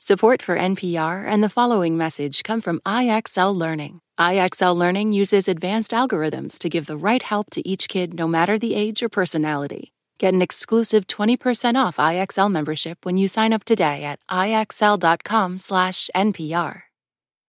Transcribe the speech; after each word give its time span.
Support 0.00 0.42
for 0.42 0.56
NPR 0.56 1.26
and 1.26 1.42
the 1.42 1.50
following 1.50 1.96
message 1.96 2.44
come 2.44 2.60
from 2.60 2.78
IXL 2.86 3.52
Learning. 3.52 4.00
IXL 4.16 4.76
Learning 4.76 5.12
uses 5.12 5.48
advanced 5.48 5.90
algorithms 5.90 6.56
to 6.60 6.68
give 6.68 6.86
the 6.86 6.96
right 6.96 7.20
help 7.20 7.50
to 7.50 7.68
each 7.68 7.88
kid 7.88 8.14
no 8.14 8.28
matter 8.28 8.60
the 8.60 8.76
age 8.76 9.02
or 9.02 9.08
personality. 9.08 9.92
Get 10.18 10.34
an 10.34 10.40
exclusive 10.40 11.08
20% 11.08 11.74
off 11.74 11.96
IXL 11.96 12.48
membership 12.48 13.04
when 13.04 13.18
you 13.18 13.26
sign 13.26 13.52
up 13.52 13.64
today 13.64 14.04
at 14.04 14.20
ixl.com/npr. 14.30 16.82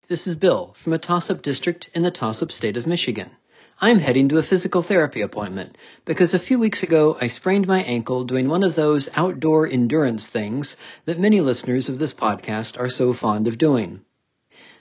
This 0.08 0.26
is 0.26 0.34
Bill 0.34 0.74
from 0.78 0.94
a 0.94 0.98
toss-up 0.98 1.42
district 1.42 1.90
in 1.92 2.02
the 2.02 2.10
toss-up 2.10 2.50
state 2.50 2.78
of 2.78 2.86
Michigan. 2.86 3.32
I'm 3.82 3.98
heading 3.98 4.28
to 4.28 4.36
a 4.36 4.42
physical 4.42 4.82
therapy 4.82 5.22
appointment 5.22 5.78
because 6.04 6.34
a 6.34 6.38
few 6.38 6.58
weeks 6.58 6.82
ago 6.82 7.16
I 7.18 7.28
sprained 7.28 7.66
my 7.66 7.82
ankle 7.82 8.24
doing 8.24 8.46
one 8.46 8.62
of 8.62 8.74
those 8.74 9.08
outdoor 9.14 9.66
endurance 9.66 10.26
things 10.26 10.76
that 11.06 11.18
many 11.18 11.40
listeners 11.40 11.88
of 11.88 11.98
this 11.98 12.12
podcast 12.12 12.78
are 12.78 12.90
so 12.90 13.14
fond 13.14 13.48
of 13.48 13.56
doing. 13.56 14.02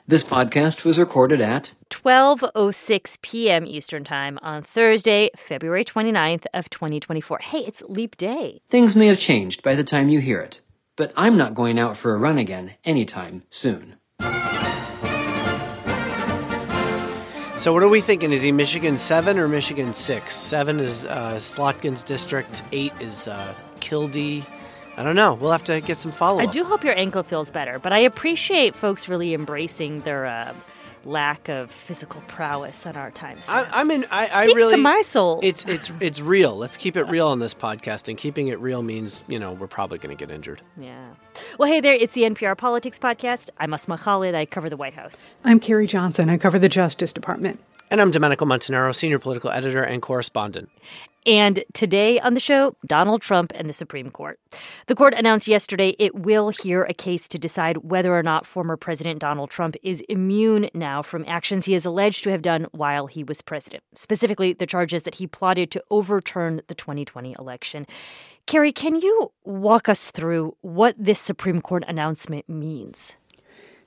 This 0.06 0.26
podcast 0.26 0.84
was 0.84 1.00
recorded 1.00 1.40
at 1.40 1.72
12:06 1.92 3.22
p.m. 3.22 3.66
Eastern 3.66 4.04
Time 4.04 4.38
on 4.42 4.64
Thursday, 4.64 5.30
February 5.38 5.86
29th 5.86 6.44
of 6.54 6.70
2024. 6.70 7.40
Hey, 7.42 7.60
it's 7.60 7.82
leap 7.84 8.18
day. 8.18 8.60
Things 8.70 8.98
may 8.98 9.08
have 9.08 9.20
changed 9.20 9.64
by 9.64 9.76
the 9.76 9.86
time 9.86 10.10
you 10.10 10.20
hear 10.20 10.42
it, 10.42 10.60
but 10.98 11.14
I'm 11.16 11.38
not 11.38 11.56
going 11.56 11.80
out 11.80 11.96
for 11.96 12.14
a 12.14 12.18
run 12.18 12.38
again 12.38 12.74
anytime 12.84 13.44
soon. 13.50 13.96
So 17.60 17.74
what 17.74 17.84
are 17.84 17.90
we 17.90 18.00
thinking? 18.00 18.32
Is 18.32 18.42
he 18.42 18.54
Michigan 18.54 18.98
seven 18.98 19.38
or 19.38 19.50
Michigan 19.50 19.94
six? 19.94 20.34
Seven 20.34 20.80
is 20.80 21.04
uh, 21.04 21.36
Slotkin's 21.36 22.06
district. 22.06 22.64
Eight 22.72 22.94
is 23.02 23.28
uh, 23.28 23.54
Kildee. 23.82 24.46
I 24.96 25.04
don't 25.04 25.18
know. 25.18 25.34
We'll 25.34 25.52
have 25.52 25.66
to 25.66 25.82
get 25.82 26.00
some 26.00 26.14
follow. 26.14 26.40
Up. 26.42 26.48
I 26.48 26.52
do 26.52 26.64
hope 26.64 26.86
your 26.86 26.98
ankle 26.98 27.22
feels 27.22 27.52
better, 27.52 27.78
but 27.78 27.92
I 27.92 28.00
appreciate 28.00 28.78
folks 28.78 29.10
really 29.10 29.34
embracing 29.34 30.00
their 30.02 30.26
uh, 30.26 30.54
lack 31.06 31.50
of 31.50 31.72
physical 31.72 32.22
prowess 32.28 32.86
on 32.86 32.96
our 32.96 33.12
time. 33.12 33.40
I, 33.50 33.68
I 33.72 33.84
mean, 33.84 34.06
I, 34.12 34.28
I 34.28 34.44
Speaks 34.46 34.56
really 34.56 34.72
to 34.72 34.78
my 34.78 35.02
soul. 35.02 35.40
It's 35.44 35.66
it's 35.66 35.92
it's 36.00 36.22
real. 36.22 36.56
Let's 36.56 36.78
keep 36.78 36.98
it 36.98 37.04
real 37.04 37.28
on 37.28 37.40
this 37.40 37.54
podcast, 37.54 38.08
and 38.08 38.18
keeping 38.18 38.48
it 38.48 38.60
real 38.60 38.82
means 38.82 39.24
you 39.28 39.40
know 39.40 39.54
we're 39.54 39.68
probably 39.68 39.98
going 39.98 40.16
to 40.16 40.20
get 40.20 40.34
injured. 40.34 40.62
Yeah. 40.78 41.14
Well, 41.58 41.70
hey 41.70 41.82
there. 41.82 41.94
It's 41.94 42.14
the 42.14 42.24
NPR 42.24 42.58
Politics 42.58 43.00
Podcast. 43.00 43.50
I'm 43.58 43.74
Asma 43.74 43.98
Khalid. 43.98 44.36
I 44.36 44.46
cover 44.46 44.70
the 44.70 44.78
White 44.78 44.94
House. 44.94 45.32
I'm 45.44 45.60
Carrie 45.60 45.88
Johnson. 45.88 46.30
I 46.30 46.38
cover 46.38 46.60
the 46.60 46.70
Justice 46.70 47.14
Department. 47.14 47.60
And 47.92 48.00
I'm 48.00 48.12
Domenico 48.12 48.46
Montanaro, 48.46 48.94
senior 48.94 49.18
political 49.18 49.50
editor 49.50 49.82
and 49.82 50.00
correspondent. 50.00 50.70
And 51.26 51.64
today 51.74 52.20
on 52.20 52.36
the 52.36 52.40
show, 52.40 52.76
Donald 52.86 53.22
Trump 53.22 53.52
and 53.56 53.68
the 53.68 53.74
Supreme 53.74 54.12
Court. 54.12 54.40
The 54.86 54.94
court 54.94 55.16
announced 55.16 55.48
yesterday 55.48 55.96
it 55.98 56.16
will 56.16 56.50
hear 56.50 56.84
a 56.84 56.94
case 56.94 57.28
to 57.30 57.40
decide 57.40 57.78
whether 57.78 58.16
or 58.16 58.22
not 58.22 58.46
former 58.46 58.78
President 58.78 59.20
Donald 59.20 59.50
Trump 59.50 59.76
is 59.82 60.02
immune 60.02 60.70
now 60.76 61.02
from 61.02 61.26
actions 61.28 61.66
he 61.66 61.74
is 61.74 61.84
alleged 61.84 62.24
to 62.26 62.32
have 62.32 62.44
done 62.44 62.68
while 62.72 63.08
he 63.08 63.24
was 63.24 63.42
president, 63.42 63.84
specifically 63.96 64.54
the 64.54 64.68
charges 64.68 65.02
that 65.04 65.16
he 65.16 65.26
plotted 65.26 65.72
to 65.72 65.84
overturn 65.90 66.62
the 66.68 66.76
2020 66.76 67.36
election. 67.40 67.88
Carrie, 68.46 68.72
can 68.72 68.96
you 69.02 69.32
walk 69.44 69.90
us 69.90 70.12
through 70.12 70.56
what 70.62 70.96
this 70.98 71.20
Supreme 71.20 71.60
Court 71.60 71.84
announcement 71.88 72.48
means? 72.48 73.18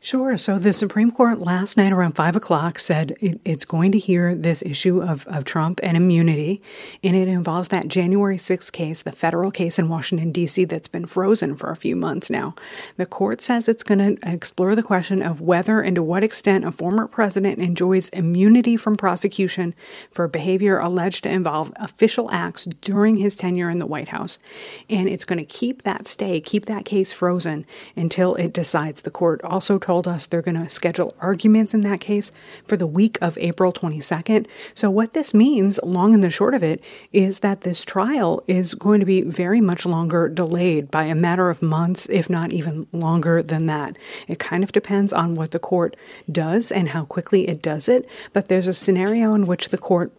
Sure. 0.05 0.37
So 0.37 0.59
the 0.59 0.73
Supreme 0.73 1.13
Court 1.13 1.39
last 1.39 1.77
night 1.77 1.93
around 1.93 2.17
five 2.17 2.35
o'clock 2.35 2.81
said 2.81 3.15
it, 3.21 3.41
it's 3.45 3.65
going 3.65 3.93
to 3.93 4.01
hear 4.01 4.35
this 4.35 4.61
issue 4.63 5.01
of, 5.01 5.25
of 5.29 5.45
Trump 5.45 5.79
and 5.81 5.97
immunity, 5.97 6.61
and 7.05 7.15
it 7.15 7.29
involves 7.29 7.69
that 7.69 7.87
January 7.87 8.37
6th 8.37 8.73
case, 8.73 9.03
the 9.03 9.13
federal 9.13 9.53
case 9.53 9.79
in 9.79 9.89
Washington, 9.89 10.33
D.C., 10.33 10.65
that's 10.65 10.89
been 10.89 11.07
frozen 11.07 11.55
for 11.55 11.71
a 11.71 11.77
few 11.77 11.95
months 11.95 12.31
now. 12.31 12.57
The 12.97 13.07
court 13.07 13.41
says 13.41 13.69
it's 13.69 13.85
going 13.85 14.01
to 14.01 14.29
explore 14.29 14.75
the 14.75 14.83
question 14.83 15.23
of 15.23 15.41
whether 15.41 15.81
and 15.81 15.95
to 15.95 16.03
what 16.03 16.25
extent 16.25 16.65
a 16.65 16.73
former 16.73 17.07
president 17.07 17.61
enjoys 17.61 18.09
immunity 18.09 18.77
from 18.77 18.97
prosecution 18.97 19.73
for 20.11 20.27
behavior 20.27 20.81
alleged 20.81 21.23
to 21.23 21.31
involve 21.31 21.73
official 21.77 22.29
acts 22.33 22.65
during 22.81 23.19
his 23.19 23.37
tenure 23.37 23.71
in 23.71 23.79
the 23.79 23.87
White 23.87 24.09
House. 24.09 24.41
And 24.91 25.09
it's 25.09 25.25
going 25.25 25.39
to 25.39 25.45
keep 25.45 25.83
that 25.83 26.09
stay, 26.09 26.41
keep 26.41 26.67
that 26.67 26.85
case 26.85 27.13
frozen 27.13 27.65
until 27.95 28.35
it 28.35 28.53
decides. 28.53 29.03
The 29.03 29.11
court 29.13 29.41
also 29.45 29.79
told 29.79 29.92
told 29.93 30.09
us 30.09 30.25
they're 30.25 30.41
going 30.41 30.55
to 30.55 30.71
schedule 30.71 31.15
arguments 31.21 31.75
in 31.75 31.83
that 31.83 32.01
case 32.01 32.33
for 32.65 32.79
the 32.79 32.87
week 32.87 33.19
of 33.21 33.37
April 33.37 33.75
22nd. 33.75 34.47
So, 34.73 34.89
what 34.89 35.13
this 35.13 35.35
means, 35.35 35.79
long 35.83 36.15
and 36.15 36.25
the 36.25 36.31
short 36.31 36.55
of 36.55 36.63
it, 36.63 36.83
is 37.13 37.41
that 37.41 37.61
this 37.61 37.85
trial 37.85 38.43
is 38.47 38.73
going 38.73 39.01
to 39.01 39.07
be 39.07 39.21
very 39.21 39.61
much 39.61 39.85
longer 39.85 40.31
delayed 40.31 40.91
by 40.91 41.05
a 41.05 41.15
matter 41.15 41.51
of 41.51 41.61
months, 41.61 42.07
if 42.09 42.31
not 42.31 42.53
even 42.53 42.87
longer 42.91 43.43
than 43.43 43.67
that. 43.67 43.99
It 44.29 44.39
kind 44.39 44.65
of 44.65 44.73
depends 44.73 45.13
on 45.13 45.35
what 45.35 45.51
the 45.51 45.59
court 45.59 45.95
does 46.31 46.73
and 46.73 46.89
how 46.89 47.05
quickly 47.05 47.47
it 47.47 47.61
does 47.61 47.87
it, 47.87 48.09
but 48.33 48.49
there's 48.49 48.69
a 48.69 48.73
scenario 48.73 49.35
in 49.35 49.47
which 49.47 49.69
the 49.69 49.77
court 49.77 50.11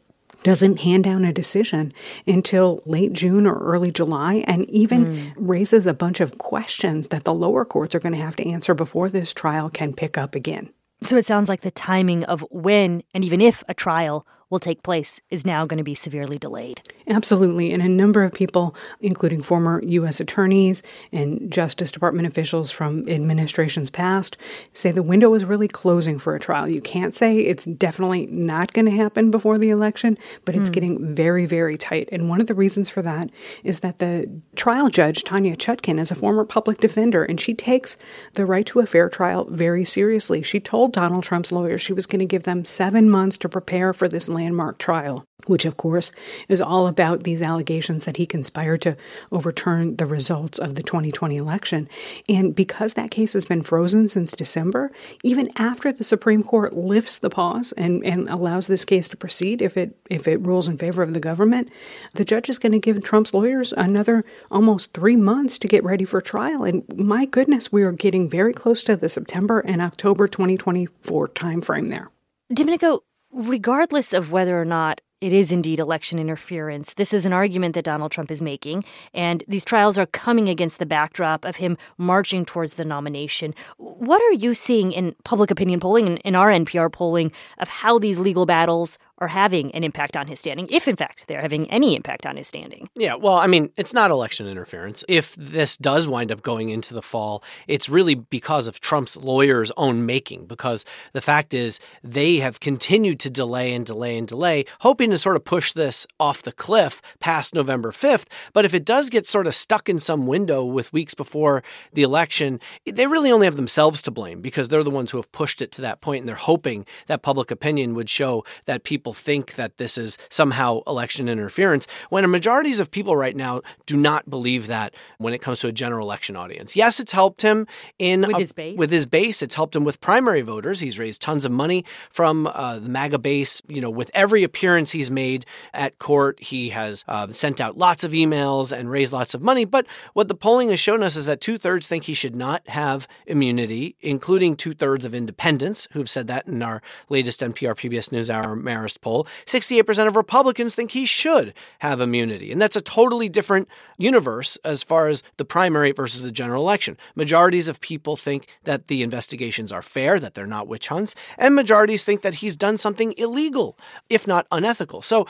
doesn't 0.43 0.81
hand 0.81 1.03
down 1.03 1.25
a 1.25 1.33
decision 1.33 1.93
until 2.27 2.81
late 2.85 3.13
June 3.13 3.47
or 3.47 3.57
early 3.59 3.91
July 3.91 4.43
and 4.47 4.69
even 4.69 5.05
mm. 5.05 5.33
raises 5.37 5.87
a 5.87 5.93
bunch 5.93 6.19
of 6.19 6.37
questions 6.37 7.07
that 7.07 7.23
the 7.23 7.33
lower 7.33 7.65
courts 7.65 7.95
are 7.95 7.99
going 7.99 8.13
to 8.13 8.19
have 8.19 8.35
to 8.35 8.47
answer 8.47 8.73
before 8.73 9.09
this 9.09 9.33
trial 9.33 9.69
can 9.69 9.93
pick 9.93 10.17
up 10.17 10.35
again. 10.35 10.69
So 11.01 11.17
it 11.17 11.25
sounds 11.25 11.49
like 11.49 11.61
the 11.61 11.71
timing 11.71 12.23
of 12.25 12.45
when 12.49 13.03
and 13.13 13.23
even 13.23 13.41
if 13.41 13.63
a 13.67 13.73
trial 13.73 14.25
will 14.53 14.59
take 14.59 14.83
place 14.83 15.19
is 15.31 15.45
now 15.45 15.65
going 15.65 15.79
to 15.79 15.83
be 15.83 15.95
severely 15.95 16.37
delayed. 16.37 16.79
Absolutely. 17.07 17.73
And 17.73 17.81
a 17.81 17.89
number 17.89 18.23
of 18.23 18.33
people, 18.33 18.75
including 19.01 19.41
former 19.41 19.83
U.S. 19.83 20.19
attorneys 20.19 20.83
and 21.11 21.51
Justice 21.51 21.91
Department 21.91 22.27
officials 22.27 22.69
from 22.69 23.09
administrations 23.09 23.89
past, 23.89 24.37
say 24.71 24.91
the 24.91 25.01
window 25.01 25.33
is 25.33 25.43
really 25.43 25.67
closing 25.67 26.19
for 26.19 26.35
a 26.35 26.39
trial. 26.39 26.69
You 26.69 26.81
can't 26.81 27.15
say 27.15 27.39
it's 27.39 27.65
definitely 27.65 28.27
not 28.27 28.73
going 28.73 28.85
to 28.85 28.91
happen 28.91 29.31
before 29.31 29.57
the 29.57 29.71
election, 29.71 30.19
but 30.45 30.55
it's 30.55 30.69
mm. 30.69 30.73
getting 30.73 31.15
very, 31.15 31.47
very 31.47 31.75
tight. 31.75 32.07
And 32.11 32.29
one 32.29 32.39
of 32.39 32.45
the 32.45 32.53
reasons 32.53 32.91
for 32.91 33.01
that 33.01 33.31
is 33.63 33.79
that 33.79 33.97
the 33.97 34.29
trial 34.55 34.89
judge, 34.89 35.23
Tanya 35.23 35.55
Chutkan, 35.55 35.99
is 35.99 36.11
a 36.11 36.15
former 36.15 36.45
public 36.45 36.79
defender, 36.79 37.23
and 37.23 37.41
she 37.41 37.55
takes 37.55 37.97
the 38.33 38.45
right 38.45 38.67
to 38.67 38.81
a 38.81 38.85
fair 38.85 39.09
trial 39.09 39.45
very 39.49 39.83
seriously. 39.83 40.43
She 40.43 40.59
told 40.59 40.93
Donald 40.93 41.23
Trump's 41.23 41.51
lawyers 41.51 41.81
she 41.81 41.91
was 41.91 42.05
going 42.05 42.19
to 42.19 42.25
give 42.25 42.43
them 42.43 42.65
seven 42.65 43.09
months 43.09 43.35
to 43.37 43.49
prepare 43.49 43.93
for 43.93 44.07
this 44.07 44.29
landmark 44.43 44.77
trial, 44.77 45.25
which, 45.47 45.65
of 45.65 45.77
course, 45.77 46.11
is 46.49 46.59
all 46.59 46.85
about 46.85 47.23
these 47.23 47.41
allegations 47.41 48.05
that 48.05 48.17
he 48.17 48.25
conspired 48.25 48.81
to 48.81 48.97
overturn 49.31 49.95
the 49.95 50.05
results 50.05 50.59
of 50.59 50.75
the 50.75 50.83
2020 50.83 51.37
election. 51.37 51.87
And 52.27 52.53
because 52.53 52.93
that 52.93 53.11
case 53.11 53.33
has 53.33 53.45
been 53.45 53.61
frozen 53.61 54.09
since 54.09 54.33
December, 54.33 54.91
even 55.23 55.49
after 55.57 55.91
the 55.91 56.03
Supreme 56.03 56.43
Court 56.43 56.73
lifts 56.73 57.17
the 57.17 57.29
pause 57.29 57.71
and, 57.73 58.03
and 58.05 58.29
allows 58.29 58.67
this 58.67 58.85
case 58.85 59.07
to 59.09 59.17
proceed, 59.17 59.61
if 59.61 59.77
it 59.77 59.95
if 60.09 60.27
it 60.27 60.41
rules 60.41 60.67
in 60.67 60.77
favor 60.77 61.01
of 61.03 61.13
the 61.13 61.19
government, 61.19 61.69
the 62.13 62.25
judge 62.25 62.49
is 62.49 62.59
going 62.59 62.73
to 62.73 62.79
give 62.79 63.01
Trump's 63.01 63.33
lawyers 63.33 63.73
another 63.73 64.25
almost 64.51 64.93
three 64.93 65.15
months 65.15 65.57
to 65.59 65.67
get 65.67 65.83
ready 65.83 66.05
for 66.05 66.21
trial. 66.21 66.63
And 66.63 66.83
my 66.97 67.25
goodness, 67.25 67.71
we 67.71 67.83
are 67.83 67.91
getting 67.91 68.29
very 68.29 68.53
close 68.53 68.83
to 68.83 68.95
the 68.95 69.09
September 69.09 69.59
and 69.61 69.81
October 69.81 70.27
2024 70.27 71.29
timeframe 71.29 71.89
there. 71.89 72.09
Domenico, 72.53 73.03
regardless 73.33 74.13
of 74.13 74.31
whether 74.31 74.59
or 74.59 74.65
not 74.65 75.01
it 75.23 75.31
is 75.31 75.53
indeed 75.53 75.79
election 75.79 76.19
interference. 76.19 76.95
This 76.95 77.13
is 77.13 77.25
an 77.25 77.31
argument 77.31 77.75
that 77.75 77.85
Donald 77.85 78.11
Trump 78.11 78.29
is 78.29 78.41
making, 78.41 78.83
and 79.13 79.41
these 79.47 79.63
trials 79.63 79.97
are 79.97 80.05
coming 80.05 80.49
against 80.49 80.79
the 80.79 80.85
backdrop 80.85 81.45
of 81.45 81.55
him 81.55 81.77
marching 81.97 82.43
towards 82.43 82.73
the 82.73 82.83
nomination. 82.83 83.55
What 83.77 84.21
are 84.21 84.33
you 84.33 84.53
seeing 84.53 84.91
in 84.91 85.15
public 85.23 85.49
opinion 85.49 85.79
polling 85.79 86.07
and 86.07 86.17
in 86.25 86.35
our 86.35 86.49
NPR 86.49 86.91
polling 86.91 87.31
of 87.57 87.69
how 87.69 87.97
these 87.99 88.19
legal 88.19 88.45
battles 88.45 88.99
are 89.19 89.27
having 89.27 89.73
an 89.75 89.83
impact 89.83 90.17
on 90.17 90.27
his 90.27 90.39
standing, 90.39 90.67
if 90.69 90.87
in 90.87 90.95
fact 90.95 91.27
they're 91.27 91.41
having 91.41 91.69
any 91.69 91.95
impact 91.95 92.25
on 92.25 92.35
his 92.35 92.47
standing. 92.47 92.89
Yeah, 92.95 93.15
well, 93.15 93.35
I 93.35 93.47
mean, 93.47 93.71
it's 93.77 93.93
not 93.93 94.11
election 94.11 94.47
interference. 94.47 95.03
If 95.07 95.35
this 95.35 95.77
does 95.77 96.07
wind 96.07 96.31
up 96.31 96.41
going 96.41 96.69
into 96.69 96.93
the 96.93 97.01
fall, 97.01 97.43
it's 97.67 97.89
really 97.89 98.15
because 98.15 98.67
of 98.67 98.79
Trump's 98.79 99.15
lawyers' 99.17 99.71
own 99.77 100.05
making, 100.05 100.45
because 100.47 100.85
the 101.13 101.21
fact 101.21 101.53
is 101.53 101.79
they 102.03 102.37
have 102.37 102.59
continued 102.59 103.19
to 103.21 103.29
delay 103.29 103.73
and 103.73 103.85
delay 103.85 104.17
and 104.17 104.27
delay, 104.27 104.65
hoping 104.79 105.11
to 105.11 105.17
sort 105.17 105.35
of 105.35 105.45
push 105.45 105.73
this 105.73 106.07
off 106.19 106.41
the 106.41 106.51
cliff 106.51 107.01
past 107.19 107.53
November 107.53 107.91
5th. 107.91 108.25
But 108.53 108.65
if 108.65 108.73
it 108.73 108.85
does 108.85 109.09
get 109.09 109.27
sort 109.27 109.47
of 109.47 109.55
stuck 109.55 109.89
in 109.89 109.99
some 109.99 110.27
window 110.27 110.65
with 110.65 110.91
weeks 110.93 111.13
before 111.13 111.63
the 111.93 112.03
election, 112.03 112.59
they 112.85 113.07
really 113.07 113.31
only 113.31 113.45
have 113.45 113.55
themselves 113.55 114.01
to 114.03 114.11
blame 114.11 114.41
because 114.41 114.69
they're 114.69 114.83
the 114.83 114.89
ones 114.89 115.11
who 115.11 115.17
have 115.17 115.31
pushed 115.31 115.61
it 115.61 115.71
to 115.73 115.81
that 115.81 116.01
point 116.01 116.21
and 116.21 116.29
they're 116.29 116.35
hoping 116.35 116.85
that 117.07 117.21
public 117.21 117.51
opinion 117.51 117.93
would 117.93 118.09
show 118.09 118.43
that 118.65 118.83
people 118.83 119.02
think 119.11 119.55
that 119.55 119.77
this 119.77 119.97
is 119.97 120.17
somehow 120.29 120.81
election 120.87 121.27
interference 121.27 121.87
when 122.09 122.23
a 122.23 122.27
majorities 122.29 122.79
of 122.79 122.89
people 122.89 123.17
right 123.17 123.35
now 123.35 123.61
do 123.85 123.97
not 123.97 124.29
believe 124.29 124.67
that 124.67 124.93
when 125.17 125.33
it 125.33 125.41
comes 125.41 125.59
to 125.59 125.67
a 125.67 125.73
general 125.73 126.07
election 126.07 126.35
audience. 126.37 126.75
Yes, 126.75 126.99
it's 126.99 127.11
helped 127.11 127.41
him 127.41 127.67
in 127.99 128.21
with 128.21 128.35
a, 128.35 128.39
his 128.39 128.51
base. 128.53 128.77
With 128.77 128.91
his 128.91 129.05
base, 129.05 129.41
it's 129.41 129.55
helped 129.55 129.75
him 129.75 129.83
with 129.83 129.99
primary 129.99 130.41
voters. 130.41 130.79
He's 130.79 130.99
raised 130.99 131.21
tons 131.21 131.43
of 131.43 131.51
money 131.51 131.83
from 132.11 132.47
uh, 132.47 132.79
the 132.79 132.89
MAGA 132.89 133.19
base. 133.19 133.61
You 133.67 133.81
know, 133.81 133.89
with 133.89 134.11
every 134.13 134.43
appearance 134.43 134.91
he's 134.91 135.11
made 135.11 135.45
at 135.73 135.97
court, 135.99 136.39
he 136.39 136.69
has 136.69 137.03
uh, 137.07 137.31
sent 137.31 137.59
out 137.59 137.77
lots 137.77 138.03
of 138.03 138.11
emails 138.11 138.71
and 138.71 138.89
raised 138.89 139.11
lots 139.11 139.33
of 139.33 139.41
money. 139.41 139.65
But 139.65 139.87
what 140.13 140.27
the 140.27 140.35
polling 140.35 140.69
has 140.69 140.79
shown 140.79 141.01
us 141.01 141.15
is 141.15 141.25
that 141.25 141.41
two 141.41 141.57
thirds 141.57 141.87
think 141.87 142.03
he 142.03 142.13
should 142.13 142.35
not 142.35 142.67
have 142.69 143.07
immunity, 143.25 143.95
including 144.01 144.55
two 144.55 144.73
thirds 144.73 145.05
of 145.05 145.15
independents 145.15 145.87
who've 145.91 146.09
said 146.09 146.27
that 146.27 146.47
in 146.47 146.61
our 146.61 146.81
latest 147.09 147.41
NPR 147.41 147.73
PBS 147.73 148.09
NewsHour 148.09 148.61
Marist 148.93 149.01
poll. 149.01 149.27
68% 149.45 150.07
of 150.07 150.15
Republicans 150.15 150.75
think 150.75 150.91
he 150.91 151.05
should 151.05 151.53
have 151.79 152.01
immunity. 152.01 152.51
And 152.51 152.61
that's 152.61 152.75
a 152.75 152.81
totally 152.81 153.29
different 153.29 153.67
universe 153.97 154.57
as 154.63 154.83
far 154.83 155.07
as 155.07 155.23
the 155.37 155.45
primary 155.45 155.91
versus 155.91 156.21
the 156.21 156.31
general 156.31 156.63
election. 156.63 156.97
Majorities 157.15 157.67
of 157.67 157.79
people 157.79 158.15
think 158.15 158.47
that 158.63 158.87
the 158.87 159.01
investigations 159.03 159.71
are 159.71 159.81
fair, 159.81 160.19
that 160.19 160.33
they're 160.33 160.47
not 160.47 160.67
witch 160.67 160.87
hunts, 160.87 161.15
and 161.37 161.55
majorities 161.55 162.03
think 162.03 162.21
that 162.21 162.35
he's 162.35 162.55
done 162.55 162.77
something 162.77 163.13
illegal, 163.17 163.77
if 164.09 164.27
not 164.27 164.47
unethical. 164.51 165.01
So, 165.01 165.27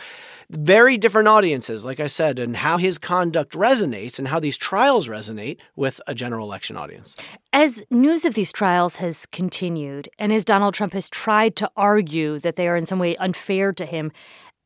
very 0.49 0.97
different 0.97 1.27
audiences, 1.27 1.85
like 1.85 1.99
I 1.99 2.07
said, 2.07 2.37
and 2.37 2.57
how 2.57 2.77
his 2.77 2.99
conduct 2.99 3.53
resonates 3.53 4.19
and 4.19 4.27
how 4.27 4.39
these 4.39 4.57
trials 4.57 5.07
resonate 5.07 5.57
with 5.75 6.01
a 6.05 6.13
general 6.13 6.45
election 6.45 6.77
audience. 6.77 7.15
As 7.55 7.83
news 7.91 8.25
of 8.25 8.33
these 8.33 8.51
trials 8.51 8.95
has 8.95 9.27
continued, 9.27 10.09
and 10.17 10.33
as 10.33 10.43
Donald 10.43 10.73
Trump 10.73 10.93
has 10.93 11.07
tried 11.07 11.55
to 11.57 11.69
argue 11.77 12.39
that 12.39 12.55
they 12.55 12.67
are 12.67 12.75
in 12.75 12.87
some 12.87 12.97
way 12.97 13.15
unfair 13.17 13.71
to 13.73 13.85
him, 13.85 14.11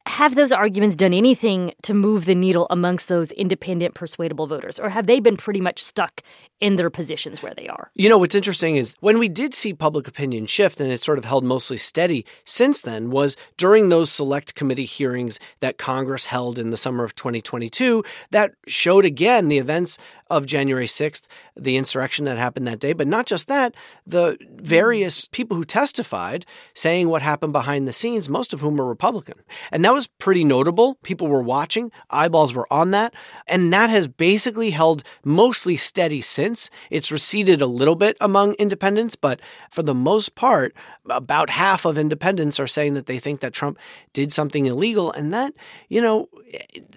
have 0.08 0.36
those 0.36 0.54
arguments 0.54 0.96
done 0.96 1.14
anything 1.14 1.74
to 1.84 1.94
move 1.94 2.24
the 2.24 2.34
needle 2.34 2.66
amongst 2.70 3.10
those 3.10 3.32
independent, 3.34 3.94
persuadable 3.94 4.48
voters? 4.48 4.80
Or 4.80 4.90
have 4.90 5.06
they 5.06 5.20
been 5.20 5.36
pretty 5.36 5.60
much 5.60 5.84
stuck 5.84 6.22
in 6.62 6.78
their 6.78 6.90
positions 6.90 7.44
where 7.44 7.54
they 7.54 7.68
are? 7.68 7.92
You 7.94 8.08
know, 8.08 8.18
what's 8.18 8.34
interesting 8.34 8.78
is 8.78 8.96
when 9.02 9.20
we 9.20 9.28
did 9.28 9.54
see 9.54 9.74
public 9.74 10.08
opinion 10.08 10.46
shift 10.46 10.80
and 10.80 10.92
it 10.92 11.02
sort 11.02 11.18
of 11.18 11.26
held 11.26 11.44
mostly 11.44 11.76
steady 11.76 12.26
since 12.46 12.82
then 12.82 13.12
was 13.12 13.36
during 13.58 13.90
those 13.90 14.10
select 14.10 14.56
committee 14.56 14.86
hearings 14.86 15.42
that 15.60 15.78
Congress 15.78 16.28
held 16.28 16.58
in 16.58 16.70
the 16.70 16.78
summer 16.78 17.04
of 17.04 17.14
2022 17.16 18.02
that 18.32 18.54
showed 18.66 19.04
again 19.04 19.50
the 19.50 19.58
events 19.58 19.98
of 20.30 20.46
January 20.46 20.86
6th, 20.86 21.24
the 21.56 21.78
insurrection 21.78 22.26
that 22.26 22.38
happened 22.38 22.68
that 22.68 22.80
day. 22.80 22.94
But 22.94 23.08
not 23.08 23.26
just 23.26 23.48
that, 23.48 23.76
the 24.06 24.38
various 24.56 25.26
mm. 25.26 25.32
people 25.32 25.58
who 25.58 25.64
testified 25.64 26.46
saying 26.74 27.10
what 27.10 27.22
happened 27.22 27.54
behind 27.54 27.88
the 27.88 27.94
scenes, 27.94 28.30
most 28.30 28.54
of 28.54 28.62
whom 28.62 28.78
were 28.78 28.88
Republican. 28.88 29.38
And 29.72 29.84
that 29.86 29.94
was 29.94 30.08
pretty 30.08 30.44
notable. 30.44 30.96
People 31.04 31.28
were 31.28 31.42
watching, 31.42 31.92
eyeballs 32.10 32.54
were 32.54 32.72
on 32.72 32.92
that. 32.92 33.14
And 33.48 33.72
that 33.74 33.90
has 33.90 34.08
basically 34.08 34.72
held 34.72 35.04
mostly 35.24 35.76
steady 35.76 36.22
since. 36.22 36.70
It's 36.90 37.12
receded 37.12 37.62
a 37.62 37.68
little 37.68 37.96
bit 37.96 38.18
among 38.22 38.54
independents, 38.54 39.16
but 39.16 39.40
for 39.70 39.84
the 39.84 39.94
most 39.94 40.36
part, 40.36 40.74
about 41.10 41.50
half 41.50 41.86
of 41.86 41.98
independents 41.98 42.60
are 42.60 42.68
saying 42.68 42.94
that 42.96 43.06
they 43.06 43.20
think 43.20 43.40
that 43.42 43.54
Trump 43.54 43.78
did 44.14 44.32
something 44.32 44.66
illegal. 44.66 45.12
And 45.12 45.34
that, 45.34 45.54
you 45.90 46.02
know, 46.02 46.30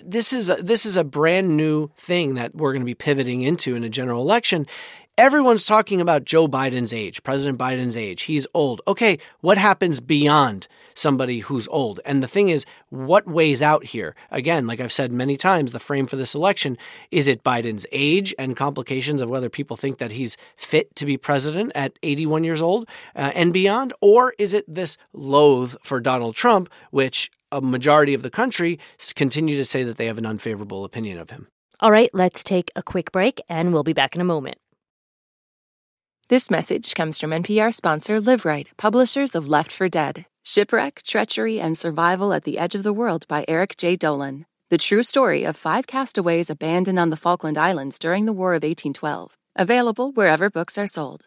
this 0.05 0.33
is 0.33 0.51
a, 0.51 0.57
this 0.57 0.87
is 0.87 0.97
a 0.97 1.05
brand 1.05 1.57
new 1.57 1.91
thing 1.97 2.35
that 2.35 2.55
we're 2.55 2.73
going 2.73 2.83
to 2.83 2.87
be 2.87 2.95
pivoting 2.95 3.43
into 3.43 3.75
in 3.75 3.85
a 3.85 3.89
general 3.89 4.23
election. 4.23 4.67
Everyone's 5.21 5.67
talking 5.67 6.01
about 6.01 6.25
Joe 6.25 6.49
Biden's 6.49 6.95
age, 6.95 7.23
President 7.23 7.59
Biden's 7.59 7.95
age. 7.95 8.23
He's 8.23 8.47
old. 8.55 8.81
Okay, 8.89 9.19
what 9.43 9.59
happens 9.59 10.01
beyond 10.01 10.67
somebody 10.95 11.41
who's 11.41 11.69
old? 11.69 12.01
And 12.07 12.23
the 12.23 12.27
thing 12.27 12.49
is, 12.49 12.65
what 12.89 13.27
weighs 13.27 13.61
out 13.61 13.85
here? 13.85 14.15
Again, 14.31 14.67
like 14.67 14.81
I've 14.81 14.91
said 14.91 15.13
many 15.13 15.37
times, 15.37 15.73
the 15.73 15.79
frame 15.79 16.07
for 16.07 16.17
this 16.17 16.35
election 16.35 16.79
is 17.11 17.29
it 17.29 17.45
Biden's 17.45 17.85
age 17.93 18.35
and 18.39 18.57
complications 18.57 19.21
of 19.21 19.29
whether 19.29 19.51
people 19.51 19.77
think 19.77 19.99
that 19.99 20.13
he's 20.13 20.39
fit 20.57 20.97
to 20.97 21.05
be 21.05 21.19
president 21.19 21.73
at 21.75 21.99
81 22.03 22.43
years 22.43 22.63
old 22.63 22.89
uh, 23.15 23.31
and 23.35 23.53
beyond? 23.53 23.93
Or 24.01 24.33
is 24.39 24.55
it 24.55 24.65
this 24.67 24.97
loathe 25.13 25.75
for 25.83 26.01
Donald 26.01 26.35
Trump, 26.35 26.71
which 26.93 27.31
a 27.53 27.61
majority 27.61 28.15
of 28.15 28.23
the 28.23 28.31
country 28.31 28.81
continue 29.17 29.59
to 29.59 29.67
say 29.67 29.83
that 29.83 29.99
they 29.99 30.07
have 30.07 30.17
an 30.17 30.25
unfavorable 30.25 30.83
opinion 30.83 31.19
of 31.19 31.29
him? 31.29 31.49
All 31.79 31.91
right, 31.91 32.09
let's 32.15 32.43
take 32.43 32.71
a 32.75 32.83
quick 32.83 33.13
break 33.13 33.39
and 33.51 33.75
we'll 33.75 33.83
be 33.83 33.93
back 33.93 34.15
in 34.15 34.23
a 34.23 34.25
moment. 34.25 34.57
This 36.31 36.49
message 36.49 36.95
comes 36.95 37.19
from 37.19 37.31
NPR 37.31 37.75
sponsor 37.75 38.21
Liveright, 38.21 38.69
publishers 38.77 39.35
of 39.35 39.49
Left 39.49 39.73
for 39.73 39.89
Dead 39.89 40.27
Shipwreck, 40.45 41.03
Treachery, 41.03 41.59
and 41.59 41.77
Survival 41.77 42.33
at 42.33 42.45
the 42.45 42.57
Edge 42.57 42.77
of 42.77 42.85
the 42.85 42.93
World 42.93 43.27
by 43.27 43.45
Eric 43.49 43.77
J. 43.77 43.97
Dolin. 43.97 44.45
The 44.69 44.79
true 44.79 45.03
story 45.03 45.43
of 45.43 45.57
five 45.57 45.89
castaways 45.89 46.49
abandoned 46.49 47.01
on 47.01 47.11
the 47.11 47.17
Falkland 47.17 47.59
Islands 47.59 47.99
during 47.99 48.27
the 48.27 48.33
War 48.33 48.53
of 48.53 48.63
1812. 48.63 49.37
Available 49.57 50.13
wherever 50.13 50.49
books 50.49 50.79
are 50.79 50.87
sold. 50.87 51.27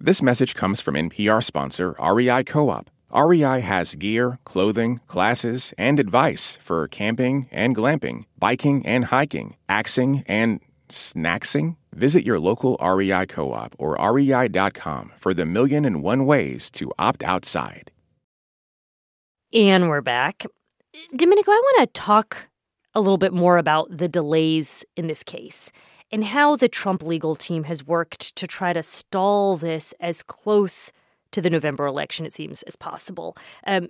This 0.00 0.22
message 0.22 0.54
comes 0.54 0.80
from 0.80 0.94
NPR 0.94 1.42
sponsor 1.42 1.96
REI 1.98 2.44
Co 2.44 2.70
op. 2.70 2.88
REI 3.12 3.58
has 3.62 3.96
gear, 3.96 4.38
clothing, 4.44 5.00
classes, 5.08 5.74
and 5.76 5.98
advice 5.98 6.56
for 6.60 6.86
camping 6.86 7.48
and 7.50 7.74
glamping, 7.74 8.22
biking 8.38 8.86
and 8.86 9.06
hiking, 9.06 9.56
axing 9.68 10.22
and 10.28 10.60
snacksing. 10.88 11.74
Visit 11.92 12.24
your 12.24 12.38
local 12.38 12.76
REI 12.80 13.26
co 13.26 13.52
op 13.52 13.74
or 13.76 13.96
rei.com 13.96 15.10
for 15.16 15.34
the 15.34 15.44
million 15.44 15.84
and 15.84 16.00
one 16.00 16.26
ways 16.26 16.70
to 16.70 16.92
opt 16.96 17.24
outside. 17.24 17.90
And 19.52 19.88
we're 19.88 20.00
back. 20.00 20.46
Domenico, 21.16 21.50
I 21.50 21.60
want 21.60 21.92
to 21.92 22.00
talk 22.00 22.46
a 22.94 23.00
little 23.00 23.18
bit 23.18 23.32
more 23.32 23.58
about 23.58 23.88
the 23.90 24.08
delays 24.08 24.84
in 24.96 25.08
this 25.08 25.24
case 25.24 25.72
and 26.10 26.24
how 26.24 26.56
the 26.56 26.68
Trump 26.68 27.02
legal 27.02 27.34
team 27.34 27.64
has 27.64 27.86
worked 27.86 28.34
to 28.36 28.46
try 28.46 28.72
to 28.72 28.82
stall 28.82 29.56
this 29.56 29.94
as 30.00 30.22
close 30.22 30.92
to 31.32 31.42
the 31.42 31.50
November 31.50 31.86
election, 31.86 32.24
it 32.24 32.32
seems, 32.32 32.62
as 32.62 32.76
possible. 32.76 33.36
Um, 33.66 33.88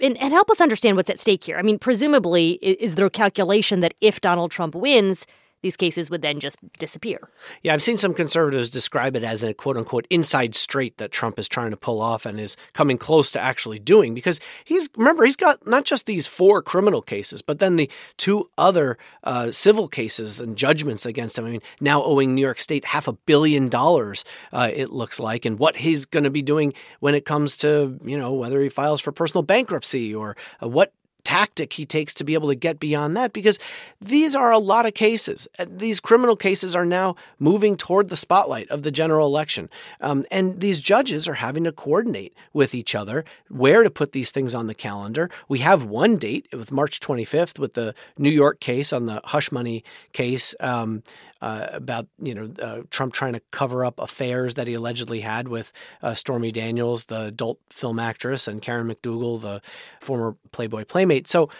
and, 0.00 0.16
and 0.18 0.32
help 0.32 0.50
us 0.50 0.60
understand 0.60 0.96
what's 0.96 1.10
at 1.10 1.20
stake 1.20 1.44
here. 1.44 1.56
I 1.56 1.62
mean, 1.62 1.78
presumably, 1.78 2.52
is 2.52 2.96
there 2.96 3.06
a 3.06 3.10
calculation 3.10 3.80
that 3.80 3.94
if 4.00 4.20
Donald 4.20 4.50
Trump 4.50 4.74
wins, 4.74 5.26
these 5.64 5.78
cases 5.78 6.10
would 6.10 6.20
then 6.20 6.40
just 6.40 6.58
disappear. 6.78 7.30
Yeah, 7.62 7.72
I've 7.72 7.80
seen 7.80 7.96
some 7.96 8.12
conservatives 8.12 8.68
describe 8.68 9.16
it 9.16 9.24
as 9.24 9.42
a 9.42 9.54
quote 9.54 9.78
unquote 9.78 10.06
inside 10.10 10.54
straight 10.54 10.98
that 10.98 11.10
Trump 11.10 11.38
is 11.38 11.48
trying 11.48 11.70
to 11.70 11.76
pull 11.78 12.02
off 12.02 12.26
and 12.26 12.38
is 12.38 12.54
coming 12.74 12.98
close 12.98 13.30
to 13.30 13.40
actually 13.40 13.78
doing 13.78 14.12
because 14.12 14.40
he's, 14.62 14.90
remember, 14.94 15.24
he's 15.24 15.36
got 15.36 15.66
not 15.66 15.84
just 15.84 16.04
these 16.04 16.26
four 16.26 16.60
criminal 16.60 17.00
cases, 17.00 17.40
but 17.40 17.60
then 17.60 17.76
the 17.76 17.90
two 18.18 18.50
other 18.58 18.98
uh, 19.22 19.50
civil 19.50 19.88
cases 19.88 20.38
and 20.38 20.58
judgments 20.58 21.06
against 21.06 21.38
him. 21.38 21.46
I 21.46 21.50
mean, 21.52 21.62
now 21.80 22.02
owing 22.02 22.34
New 22.34 22.42
York 22.42 22.58
State 22.58 22.84
half 22.84 23.08
a 23.08 23.14
billion 23.14 23.70
dollars, 23.70 24.22
uh, 24.52 24.70
it 24.70 24.90
looks 24.90 25.18
like, 25.18 25.46
and 25.46 25.58
what 25.58 25.76
he's 25.76 26.04
going 26.04 26.24
to 26.24 26.30
be 26.30 26.42
doing 26.42 26.74
when 27.00 27.14
it 27.14 27.24
comes 27.24 27.56
to, 27.58 27.98
you 28.04 28.18
know, 28.18 28.34
whether 28.34 28.60
he 28.60 28.68
files 28.68 29.00
for 29.00 29.12
personal 29.12 29.42
bankruptcy 29.42 30.14
or 30.14 30.36
uh, 30.62 30.68
what 30.68 30.92
tactic 31.24 31.72
he 31.72 31.84
takes 31.84 32.14
to 32.14 32.24
be 32.24 32.34
able 32.34 32.48
to 32.48 32.54
get 32.54 32.78
beyond 32.78 33.16
that 33.16 33.32
because 33.32 33.58
these 34.00 34.34
are 34.34 34.52
a 34.52 34.58
lot 34.58 34.86
of 34.86 34.94
cases. 34.94 35.48
These 35.66 36.00
criminal 36.00 36.36
cases 36.36 36.76
are 36.76 36.84
now 36.84 37.16
moving 37.38 37.76
toward 37.76 38.08
the 38.08 38.16
spotlight 38.16 38.70
of 38.70 38.82
the 38.82 38.90
general 38.90 39.26
election. 39.26 39.68
Um, 40.00 40.24
and 40.30 40.60
these 40.60 40.80
judges 40.80 41.26
are 41.26 41.34
having 41.34 41.64
to 41.64 41.72
coordinate 41.72 42.34
with 42.52 42.74
each 42.74 42.94
other 42.94 43.24
where 43.48 43.82
to 43.82 43.90
put 43.90 44.12
these 44.12 44.30
things 44.30 44.54
on 44.54 44.66
the 44.66 44.74
calendar. 44.74 45.30
We 45.48 45.60
have 45.60 45.84
one 45.84 46.16
date 46.16 46.46
with 46.52 46.70
March 46.70 47.00
25th 47.00 47.58
with 47.58 47.74
the 47.74 47.94
New 48.18 48.30
York 48.30 48.60
case 48.60 48.92
on 48.92 49.06
the 49.06 49.20
hush 49.24 49.50
money 49.50 49.82
case. 50.12 50.54
Um, 50.60 51.02
uh, 51.44 51.68
about 51.72 52.06
you 52.18 52.34
know 52.34 52.50
uh, 52.58 52.80
Trump 52.88 53.12
trying 53.12 53.34
to 53.34 53.42
cover 53.50 53.84
up 53.84 53.98
affairs 53.98 54.54
that 54.54 54.66
he 54.66 54.72
allegedly 54.72 55.20
had 55.20 55.46
with 55.46 55.72
uh, 56.02 56.14
Stormy 56.14 56.50
Daniels, 56.50 57.04
the 57.04 57.24
adult 57.24 57.58
film 57.68 57.98
actress, 57.98 58.48
and 58.48 58.62
Karen 58.62 58.88
McDougal, 58.88 59.42
the 59.42 59.60
former 60.00 60.34
Playboy 60.52 60.86
playmate. 60.86 61.28
So 61.28 61.50